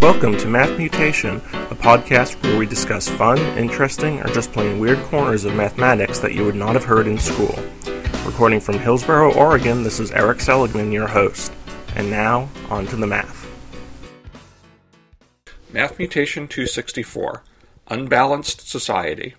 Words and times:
Welcome 0.00 0.36
to 0.38 0.46
Math 0.46 0.78
Mutation, 0.78 1.38
a 1.38 1.74
podcast 1.74 2.40
where 2.44 2.56
we 2.56 2.66
discuss 2.66 3.08
fun, 3.08 3.36
interesting, 3.58 4.20
or 4.20 4.28
just 4.28 4.52
plain 4.52 4.78
weird 4.78 4.98
corners 5.06 5.44
of 5.44 5.56
mathematics 5.56 6.20
that 6.20 6.34
you 6.34 6.44
would 6.44 6.54
not 6.54 6.74
have 6.74 6.84
heard 6.84 7.08
in 7.08 7.18
school. 7.18 7.58
Recording 8.24 8.60
from 8.60 8.78
Hillsboro, 8.78 9.34
Oregon, 9.34 9.82
this 9.82 9.98
is 9.98 10.12
Eric 10.12 10.40
Seligman, 10.40 10.92
your 10.92 11.08
host. 11.08 11.52
And 11.96 12.08
now, 12.08 12.48
on 12.70 12.86
to 12.86 12.96
the 12.96 13.08
math. 13.08 13.44
Math 15.72 15.98
Mutation 15.98 16.46
264 16.46 17.42
Unbalanced 17.88 18.70
Society. 18.70 19.34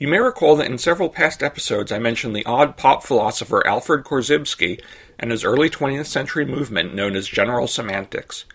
You 0.00 0.08
may 0.08 0.18
recall 0.18 0.56
that 0.56 0.66
in 0.68 0.78
several 0.78 1.10
past 1.10 1.44
episodes 1.44 1.92
I 1.92 2.00
mentioned 2.00 2.34
the 2.34 2.44
odd 2.44 2.76
pop 2.76 3.04
philosopher 3.04 3.64
Alfred 3.64 4.02
Korzybski 4.02 4.82
and 5.16 5.30
his 5.30 5.44
early 5.44 5.70
20th 5.70 6.06
century 6.06 6.44
movement 6.44 6.92
known 6.92 7.14
as 7.14 7.28
general 7.28 7.68
semantics. 7.68 8.46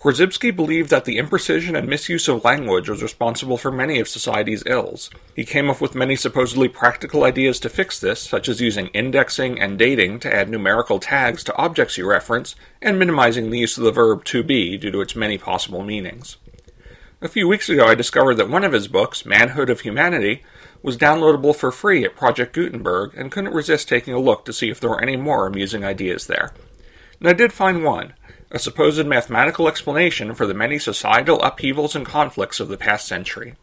Korzybski 0.00 0.56
believed 0.56 0.88
that 0.88 1.04
the 1.04 1.18
imprecision 1.18 1.76
and 1.76 1.86
misuse 1.86 2.26
of 2.26 2.42
language 2.42 2.88
was 2.88 3.02
responsible 3.02 3.58
for 3.58 3.70
many 3.70 4.00
of 4.00 4.08
society's 4.08 4.62
ills. 4.64 5.10
He 5.36 5.44
came 5.44 5.68
up 5.68 5.78
with 5.82 5.94
many 5.94 6.16
supposedly 6.16 6.68
practical 6.68 7.22
ideas 7.22 7.60
to 7.60 7.68
fix 7.68 8.00
this, 8.00 8.18
such 8.18 8.48
as 8.48 8.62
using 8.62 8.86
indexing 8.94 9.60
and 9.60 9.78
dating 9.78 10.20
to 10.20 10.34
add 10.34 10.48
numerical 10.48 11.00
tags 11.00 11.44
to 11.44 11.56
objects 11.56 11.98
you 11.98 12.08
reference, 12.08 12.56
and 12.80 12.98
minimizing 12.98 13.50
the 13.50 13.58
use 13.58 13.76
of 13.76 13.84
the 13.84 13.92
verb 13.92 14.24
to 14.24 14.42
be 14.42 14.78
due 14.78 14.90
to 14.90 15.02
its 15.02 15.14
many 15.14 15.36
possible 15.36 15.82
meanings. 15.82 16.38
A 17.20 17.28
few 17.28 17.46
weeks 17.46 17.68
ago, 17.68 17.86
I 17.86 17.94
discovered 17.94 18.36
that 18.36 18.48
one 18.48 18.64
of 18.64 18.72
his 18.72 18.88
books, 18.88 19.26
Manhood 19.26 19.68
of 19.68 19.80
Humanity, 19.80 20.42
was 20.82 20.96
downloadable 20.96 21.54
for 21.54 21.70
free 21.70 22.06
at 22.06 22.16
Project 22.16 22.54
Gutenberg 22.54 23.12
and 23.18 23.30
couldn't 23.30 23.52
resist 23.52 23.86
taking 23.86 24.14
a 24.14 24.18
look 24.18 24.46
to 24.46 24.54
see 24.54 24.70
if 24.70 24.80
there 24.80 24.88
were 24.88 25.02
any 25.02 25.18
more 25.18 25.46
amusing 25.46 25.84
ideas 25.84 26.26
there. 26.26 26.54
And 27.18 27.28
I 27.28 27.34
did 27.34 27.52
find 27.52 27.84
one 27.84 28.14
a 28.50 28.58
supposed 28.58 29.06
mathematical 29.06 29.68
explanation 29.68 30.34
for 30.34 30.46
the 30.46 30.54
many 30.54 30.78
societal 30.78 31.40
upheavals 31.42 31.94
and 31.94 32.04
conflicts 32.04 32.60
of 32.60 32.68
the 32.68 32.76
past 32.76 33.06
century. 33.06 33.54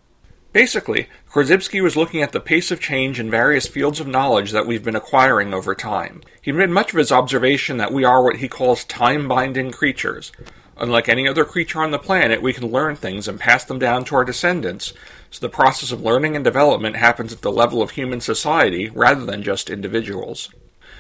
Basically, 0.54 1.08
Korzybski 1.30 1.84
was 1.84 1.98
looking 1.98 2.24
at 2.24 2.32
the 2.32 2.40
pace 2.40 2.72
of 2.72 2.80
change 2.80 3.20
in 3.20 3.30
various 3.30 3.68
fields 3.68 4.00
of 4.00 4.08
knowledge 4.08 4.52
that 4.52 4.66
we've 4.66 4.84
been 4.84 4.96
acquiring 4.96 5.54
over 5.54 5.76
time. 5.76 6.22
He 6.42 6.52
made 6.52 6.70
much 6.70 6.94
of 6.94 6.98
his 6.98 7.12
observation 7.12 7.78
that 7.78 7.92
we 7.92 8.06
are 8.06 8.24
what 8.24 8.38
he 8.38 8.48
calls 8.48 8.86
time 8.86 9.28
binding 9.28 9.72
creatures. 9.72 10.32
Unlike 10.78 11.10
any 11.10 11.28
other 11.28 11.44
creature 11.44 11.82
on 11.82 11.92
the 11.92 12.00
planet, 12.00 12.42
we 12.42 12.54
can 12.54 12.72
learn 12.72 12.96
things 12.96 13.28
and 13.28 13.40
pass 13.40 13.66
them 13.66 13.80
down 13.80 14.06
to 14.06 14.16
our 14.16 14.24
descendants, 14.24 14.94
so 15.30 15.40
the 15.42 15.50
process 15.50 15.92
of 15.92 16.02
learning 16.02 16.36
and 16.36 16.46
development 16.46 16.96
happens 16.96 17.34
at 17.34 17.42
the 17.42 17.52
level 17.52 17.82
of 17.82 17.92
human 17.92 18.22
society 18.22 18.90
rather 18.90 19.26
than 19.26 19.44
just 19.44 19.70
individuals. 19.70 20.50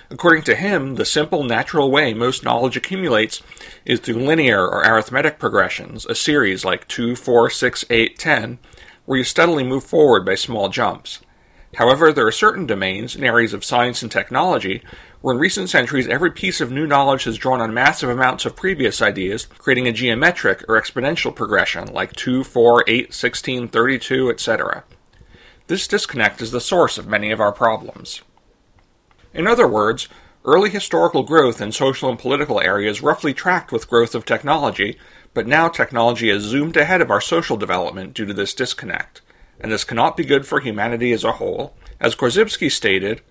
According 0.10 0.44
to 0.44 0.56
him, 0.56 0.96
the 0.96 1.04
simple, 1.04 1.44
natural 1.44 1.92
way 1.92 2.14
most 2.14 2.44
knowledge 2.44 2.78
accumulates 2.78 3.42
is 3.84 4.00
through 4.00 4.26
linear 4.26 4.66
or 4.66 4.82
arithmetic 4.82 5.38
progressions, 5.38 6.06
a 6.06 6.16
series 6.16 6.64
like 6.64 6.88
2, 6.88 7.16
4, 7.16 7.50
6, 7.50 7.86
8, 7.90 8.18
10, 8.18 8.60
where 9.06 9.18
you 9.18 9.24
steadily 9.26 9.66
move 9.66 9.84
forward 9.84 10.26
by 10.26 10.36
small 10.36 10.70
jumps. 10.70 11.20
However, 11.76 12.14
there 12.14 12.26
are 12.26 12.32
certain 12.32 12.66
domains 12.66 13.18
in 13.18 13.24
areas 13.26 13.54
of 13.54 13.66
science 13.66 14.02
and 14.02 14.10
technology 14.10 14.82
where 15.22 15.34
in 15.34 15.42
recent 15.42 15.70
centuries 15.70 16.08
every 16.08 16.32
piece 16.32 16.62
of 16.62 16.72
new 16.72 16.88
knowledge 16.88 17.26
has 17.26 17.38
drawn 17.38 17.60
on 17.60 17.74
massive 17.74 18.10
amounts 18.10 18.46
of 18.46 18.56
previous 18.56 19.02
ideas, 19.02 19.46
creating 19.58 19.88
a 19.88 19.92
geometric 19.92 20.64
or 20.70 20.82
exponential 20.82 21.36
progression 21.36 21.92
like 21.92 22.14
2, 22.14 22.46
4, 22.46 22.86
8, 22.88 23.14
16, 23.14 23.68
32, 23.68 24.30
etc. 24.30 24.86
This 25.68 25.86
disconnect 25.86 26.42
is 26.42 26.52
the 26.52 26.62
source 26.62 26.98
of 26.98 27.08
many 27.08 27.32
of 27.32 27.42
our 27.42 27.52
problems. 27.52 28.22
In 29.38 29.46
other 29.46 29.68
words, 29.68 30.08
early 30.46 30.72
historical 30.72 31.22
growth 31.22 31.62
in 31.62 31.72
social 31.72 32.10
and 32.10 32.18
political 32.18 32.60
areas 32.60 33.04
roughly 33.04 33.36
tracked 33.36 33.72
with 33.72 33.88
growth 33.88 34.16
of 34.16 34.26
technology, 34.26 34.98
but 35.36 35.46
now 35.46 35.68
technology 35.68 36.30
has 36.30 36.42
zoomed 36.42 36.76
ahead 36.76 37.02
of 37.02 37.12
our 37.12 37.22
social 37.22 37.56
development 37.56 38.16
due 38.16 38.26
to 38.26 38.34
this 38.34 38.56
disconnect, 38.56 39.22
and 39.60 39.72
this 39.72 39.84
cannot 39.84 40.18
be 40.18 40.26
good 40.26 40.48
for 40.48 40.60
humanity 40.60 41.12
as 41.12 41.24
a 41.24 41.34
whole. 41.34 41.76
As 42.00 42.16
Korzybski 42.16 42.72
stated, 42.72 43.22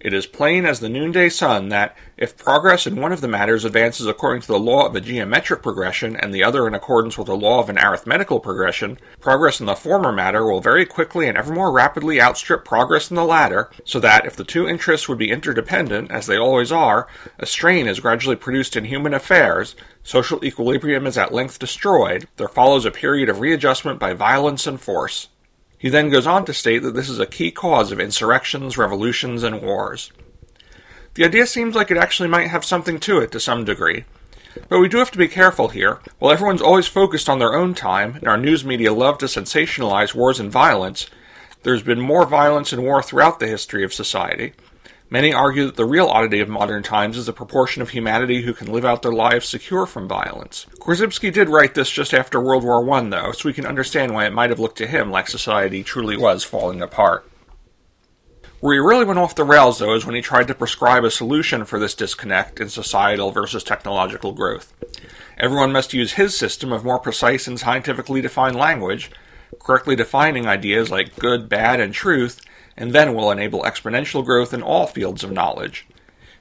it 0.00 0.12
is 0.12 0.26
plain 0.26 0.64
as 0.64 0.80
the 0.80 0.88
noonday 0.88 1.28
sun 1.28 1.68
that, 1.70 1.96
if 2.16 2.36
progress 2.36 2.86
in 2.86 3.00
one 3.00 3.12
of 3.12 3.20
the 3.20 3.28
matters 3.28 3.64
advances 3.64 4.06
according 4.06 4.40
to 4.42 4.48
the 4.48 4.58
law 4.58 4.86
of 4.86 4.94
a 4.94 5.00
geometric 5.00 5.62
progression 5.62 6.14
and 6.16 6.32
the 6.32 6.44
other 6.44 6.66
in 6.66 6.74
accordance 6.74 7.18
with 7.18 7.26
the 7.26 7.36
law 7.36 7.60
of 7.60 7.68
an 7.68 7.78
arithmetical 7.78 8.40
progression, 8.40 8.98
progress 9.20 9.60
in 9.60 9.66
the 9.66 9.74
former 9.74 10.12
matter 10.12 10.44
will 10.44 10.60
very 10.60 10.86
quickly 10.86 11.28
and 11.28 11.36
ever 11.36 11.52
more 11.52 11.72
rapidly 11.72 12.20
outstrip 12.20 12.64
progress 12.64 13.10
in 13.10 13.16
the 13.16 13.24
latter, 13.24 13.70
so 13.84 13.98
that, 13.98 14.24
if 14.24 14.36
the 14.36 14.44
two 14.44 14.68
interests 14.68 15.08
would 15.08 15.18
be 15.18 15.30
interdependent, 15.30 16.10
as 16.10 16.26
they 16.26 16.36
always 16.36 16.70
are, 16.70 17.08
a 17.38 17.46
strain 17.46 17.86
is 17.86 18.00
gradually 18.00 18.36
produced 18.36 18.76
in 18.76 18.84
human 18.84 19.14
affairs, 19.14 19.74
social 20.02 20.44
equilibrium 20.44 21.06
is 21.06 21.18
at 21.18 21.32
length 21.34 21.58
destroyed, 21.58 22.28
there 22.36 22.48
follows 22.48 22.84
a 22.84 22.90
period 22.90 23.28
of 23.28 23.40
readjustment 23.40 23.98
by 23.98 24.12
violence 24.12 24.66
and 24.66 24.80
force. 24.80 25.28
He 25.78 25.88
then 25.88 26.10
goes 26.10 26.26
on 26.26 26.44
to 26.46 26.52
state 26.52 26.82
that 26.82 26.94
this 26.94 27.08
is 27.08 27.20
a 27.20 27.26
key 27.26 27.52
cause 27.52 27.92
of 27.92 28.00
insurrections, 28.00 28.76
revolutions, 28.76 29.44
and 29.44 29.62
wars. 29.62 30.10
The 31.14 31.24
idea 31.24 31.46
seems 31.46 31.74
like 31.74 31.90
it 31.90 31.96
actually 31.96 32.28
might 32.28 32.48
have 32.48 32.64
something 32.64 32.98
to 33.00 33.18
it 33.20 33.30
to 33.32 33.40
some 33.40 33.64
degree. 33.64 34.04
But 34.68 34.80
we 34.80 34.88
do 34.88 34.98
have 34.98 35.12
to 35.12 35.18
be 35.18 35.28
careful 35.28 35.68
here. 35.68 36.00
While 36.18 36.32
everyone's 36.32 36.62
always 36.62 36.88
focused 36.88 37.28
on 37.28 37.38
their 37.38 37.54
own 37.54 37.74
time, 37.74 38.16
and 38.16 38.26
our 38.26 38.36
news 38.36 38.64
media 38.64 38.92
love 38.92 39.18
to 39.18 39.26
sensationalize 39.26 40.14
wars 40.14 40.40
and 40.40 40.50
violence, 40.50 41.08
there's 41.62 41.82
been 41.82 42.00
more 42.00 42.26
violence 42.26 42.72
and 42.72 42.82
war 42.82 43.02
throughout 43.02 43.38
the 43.38 43.46
history 43.46 43.84
of 43.84 43.94
society. 43.94 44.52
Many 45.10 45.32
argue 45.32 45.64
that 45.66 45.76
the 45.76 45.86
real 45.86 46.06
oddity 46.06 46.40
of 46.40 46.50
modern 46.50 46.82
times 46.82 47.16
is 47.16 47.24
the 47.24 47.32
proportion 47.32 47.80
of 47.80 47.90
humanity 47.90 48.42
who 48.42 48.52
can 48.52 48.70
live 48.70 48.84
out 48.84 49.00
their 49.00 49.12
lives 49.12 49.48
secure 49.48 49.86
from 49.86 50.06
violence. 50.06 50.66
Korzybski 50.80 51.32
did 51.32 51.48
write 51.48 51.74
this 51.74 51.88
just 51.88 52.12
after 52.12 52.38
World 52.38 52.62
War 52.62 52.86
I, 52.92 53.08
though, 53.08 53.32
so 53.32 53.48
we 53.48 53.54
can 53.54 53.64
understand 53.64 54.12
why 54.12 54.26
it 54.26 54.34
might 54.34 54.50
have 54.50 54.58
looked 54.58 54.76
to 54.78 54.86
him 54.86 55.10
like 55.10 55.28
society 55.28 55.82
truly 55.82 56.18
was 56.18 56.44
falling 56.44 56.82
apart. 56.82 57.26
Where 58.60 58.74
he 58.74 58.80
really 58.80 59.06
went 59.06 59.18
off 59.18 59.34
the 59.34 59.44
rails, 59.44 59.78
though, 59.78 59.94
is 59.94 60.04
when 60.04 60.14
he 60.14 60.20
tried 60.20 60.48
to 60.48 60.54
prescribe 60.54 61.04
a 61.04 61.10
solution 61.10 61.64
for 61.64 61.78
this 61.78 61.94
disconnect 61.94 62.60
in 62.60 62.68
societal 62.68 63.30
versus 63.30 63.64
technological 63.64 64.32
growth. 64.32 64.74
Everyone 65.38 65.72
must 65.72 65.94
use 65.94 66.14
his 66.14 66.36
system 66.36 66.70
of 66.70 66.84
more 66.84 66.98
precise 66.98 67.46
and 67.46 67.58
scientifically 67.58 68.20
defined 68.20 68.56
language, 68.56 69.10
correctly 69.58 69.96
defining 69.96 70.46
ideas 70.46 70.90
like 70.90 71.16
good, 71.16 71.48
bad, 71.48 71.80
and 71.80 71.94
truth, 71.94 72.42
and 72.78 72.92
then 72.92 73.12
will 73.12 73.30
enable 73.30 73.62
exponential 73.62 74.24
growth 74.24 74.54
in 74.54 74.62
all 74.62 74.86
fields 74.86 75.22
of 75.22 75.32
knowledge. 75.32 75.86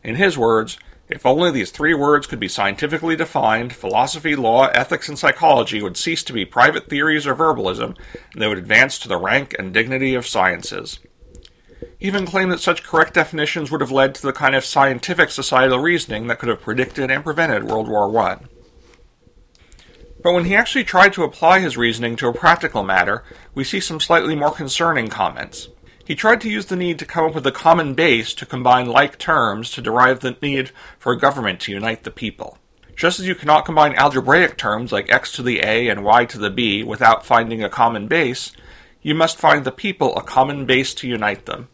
In 0.03 0.16
his 0.16 0.38
words, 0.38 0.78
if 1.09 1.25
only 1.25 1.52
these 1.52 1.72
three 1.72 1.94
words 1.94 2.28
could 2.28 2.40
be 2.40 2.48
scientifically 2.48 3.16
defined, 3.16 3.74
philosophy, 3.74 4.36
law, 4.36 4.68
ethics, 4.68 5.09
and 5.09 5.18
psychology 5.18 5.81
would 5.81 5.97
cease 5.97 6.24
to 6.24 6.34
be 6.34 6.46
private 6.46 6.90
theories 6.90 7.26
or 7.26 7.34
verbalism, 7.34 7.96
and 8.34 8.42
they 8.42 8.47
would 8.47 8.58
advance 8.59 9.00
to 9.00 9.08
the 9.08 9.18
rank 9.18 9.56
and 9.58 9.74
dignity 9.74 10.14
of 10.14 10.28
sciences. 10.28 11.00
He 11.97 12.08
even 12.08 12.28
claimed 12.28 12.52
that 12.52 12.59
such 12.59 12.84
correct 12.84 13.16
definitions 13.16 13.72
would 13.72 13.81
have 13.81 13.92
led 13.92 14.14
to 14.16 14.22
the 14.22 14.34
kind 14.34 14.53
of 14.53 14.64
scientific 14.64 15.31
societal 15.31 15.80
reasoning 15.80 16.28
that 16.28 16.38
could 16.40 16.50
have 16.50 16.62
predicted 16.62 17.09
and 17.09 17.24
prevented 17.24 17.64
World 17.64 17.88
War 17.88 18.16
I. 18.20 18.38
But 20.22 20.34
when 20.34 20.46
he 20.46 20.56
actually 20.56 20.84
tried 20.84 21.14
to 21.14 21.24
apply 21.24 21.59
his 21.59 21.78
reasoning 21.78 22.16
to 22.18 22.28
a 22.28 22.34
practical 22.34 22.84
matter, 22.84 23.24
we 23.56 23.64
see 23.64 23.80
some 23.80 24.00
slightly 24.00 24.36
more 24.36 24.52
concerning 24.52 25.08
comments. 25.08 25.70
He 26.07 26.16
tried 26.16 26.40
to 26.40 26.50
use 26.50 26.68
the 26.68 26.78
need 26.78 27.00
to 27.00 27.06
come 27.06 27.25
up 27.25 27.35
with 27.35 27.45
a 27.45 27.51
common 27.51 27.94
base 27.94 28.34
to 28.35 28.45
combine 28.45 28.85
like 28.85 29.18
terms 29.18 29.69
to 29.72 29.81
derive 29.81 30.22
the 30.22 30.38
need 30.41 30.72
for 30.97 31.12
a 31.12 31.19
government 31.19 31.59
to 31.62 31.73
unite 31.73 32.06
the 32.06 32.12
people. 32.12 32.57
Just 32.95 33.19
as 33.19 33.28
you 33.28 33.35
cannot 33.35 33.66
combine 33.66 33.94
algebraic 33.94 34.57
terms 34.57 34.94
like 34.94 35.12
x 35.12 35.34
to 35.34 35.44
the 35.44 35.59
a 35.59 35.90
and 35.90 36.06
y 36.06 36.23
to 36.23 36.38
the 36.38 36.50
b 36.50 36.81
without 36.81 37.25
finding 37.25 37.62
a 37.62 37.69
common 37.69 38.07
base, 38.07 38.53
you 39.01 39.13
must 39.16 39.38
find 39.38 39.66
the 39.66 39.72
people 39.73 40.16
a 40.16 40.23
common 40.23 40.66
base 40.66 40.94
to 40.94 41.09
unite 41.09 41.46
them. 41.46 41.67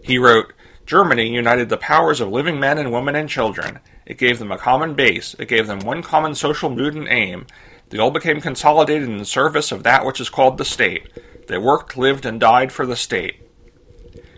He 0.00 0.16
wrote, 0.16 0.52
Germany 0.86 1.34
united 1.34 1.68
the 1.68 1.76
powers 1.76 2.20
of 2.20 2.28
living 2.28 2.60
men 2.60 2.78
and 2.78 2.92
women 2.92 3.16
and 3.16 3.28
children. 3.28 3.80
It 4.06 4.16
gave 4.16 4.38
them 4.38 4.52
a 4.52 4.58
common 4.58 4.94
base. 4.94 5.34
It 5.40 5.48
gave 5.48 5.66
them 5.66 5.80
one 5.80 6.04
common 6.04 6.36
social 6.36 6.70
mood 6.70 6.94
and 6.94 7.08
aim. 7.08 7.48
They 7.88 7.98
all 7.98 8.12
became 8.12 8.40
consolidated 8.40 9.08
in 9.08 9.18
the 9.18 9.24
service 9.24 9.72
of 9.72 9.82
that 9.82 10.06
which 10.06 10.20
is 10.20 10.30
called 10.30 10.56
the 10.56 10.64
state. 10.64 11.08
They 11.48 11.58
worked, 11.58 11.96
lived, 11.96 12.24
and 12.24 12.38
died 12.38 12.70
for 12.70 12.86
the 12.86 12.94
state. 12.94 13.40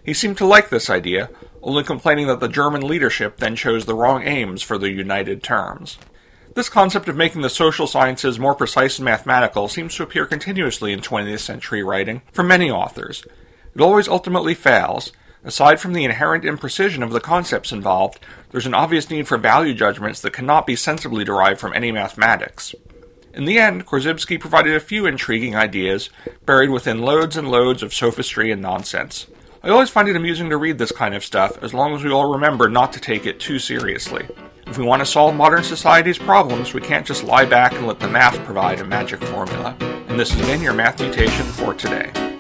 He 0.04 0.12
seemed 0.12 0.36
to 0.38 0.46
like 0.46 0.68
this 0.68 0.90
idea, 0.90 1.30
only 1.62 1.82
complaining 1.82 2.26
that 2.26 2.40
the 2.40 2.48
German 2.48 2.86
leadership 2.86 3.38
then 3.38 3.56
chose 3.56 3.86
the 3.86 3.94
wrong 3.94 4.22
aims 4.22 4.62
for 4.62 4.76
the 4.76 4.90
united 4.90 5.42
terms. 5.42 5.98
This 6.54 6.68
concept 6.68 7.08
of 7.08 7.16
making 7.16 7.40
the 7.40 7.50
social 7.50 7.86
sciences 7.86 8.38
more 8.38 8.54
precise 8.54 8.98
and 8.98 9.04
mathematical 9.04 9.66
seems 9.66 9.94
to 9.96 10.02
appear 10.02 10.26
continuously 10.26 10.92
in 10.92 11.00
20th 11.00 11.40
century 11.40 11.82
writing 11.82 12.22
from 12.32 12.46
many 12.46 12.70
authors. 12.70 13.24
It 13.74 13.80
always 13.80 14.06
ultimately 14.06 14.54
fails. 14.54 15.10
Aside 15.42 15.80
from 15.80 15.94
the 15.94 16.04
inherent 16.04 16.44
imprecision 16.44 17.02
of 17.02 17.10
the 17.10 17.20
concepts 17.20 17.72
involved, 17.72 18.20
there's 18.50 18.66
an 18.66 18.74
obvious 18.74 19.10
need 19.10 19.26
for 19.26 19.36
value 19.36 19.74
judgments 19.74 20.20
that 20.20 20.32
cannot 20.32 20.66
be 20.66 20.76
sensibly 20.76 21.24
derived 21.24 21.60
from 21.60 21.72
any 21.74 21.90
mathematics. 21.90 22.74
In 23.32 23.46
the 23.46 23.58
end, 23.58 23.84
Korzybski 23.84 24.38
provided 24.38 24.76
a 24.76 24.80
few 24.80 25.06
intriguing 25.06 25.56
ideas, 25.56 26.08
buried 26.46 26.70
within 26.70 27.00
loads 27.00 27.36
and 27.36 27.50
loads 27.50 27.82
of 27.82 27.92
sophistry 27.92 28.52
and 28.52 28.62
nonsense. 28.62 29.26
I 29.64 29.70
always 29.70 29.88
find 29.88 30.06
it 30.08 30.14
amusing 30.14 30.50
to 30.50 30.58
read 30.58 30.76
this 30.76 30.92
kind 30.92 31.14
of 31.14 31.24
stuff, 31.24 31.62
as 31.62 31.72
long 31.72 31.94
as 31.94 32.04
we 32.04 32.10
all 32.10 32.30
remember 32.30 32.68
not 32.68 32.92
to 32.92 33.00
take 33.00 33.24
it 33.24 33.40
too 33.40 33.58
seriously. 33.58 34.28
If 34.66 34.76
we 34.76 34.84
want 34.84 35.00
to 35.00 35.06
solve 35.06 35.34
modern 35.34 35.64
society's 35.64 36.18
problems, 36.18 36.74
we 36.74 36.82
can't 36.82 37.06
just 37.06 37.24
lie 37.24 37.46
back 37.46 37.72
and 37.72 37.86
let 37.86 37.98
the 37.98 38.06
math 38.06 38.38
provide 38.44 38.80
a 38.80 38.84
magic 38.84 39.22
formula. 39.22 39.74
And 39.80 40.20
this 40.20 40.32
has 40.32 40.46
been 40.46 40.60
your 40.60 40.74
Math 40.74 41.00
Mutation 41.00 41.46
for 41.46 41.72
today. 41.72 42.33